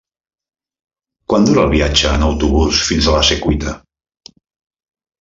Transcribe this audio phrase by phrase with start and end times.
[1.33, 3.79] Quant dura el viatge en autobús fins a la Secuita?